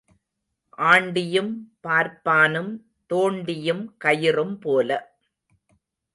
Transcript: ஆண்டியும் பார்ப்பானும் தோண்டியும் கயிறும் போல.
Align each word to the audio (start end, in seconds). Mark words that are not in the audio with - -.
ஆண்டியும் 0.77 1.51
பார்ப்பானும் 1.83 2.71
தோண்டியும் 3.09 3.83
கயிறும் 4.03 4.57
போல. 4.59 4.89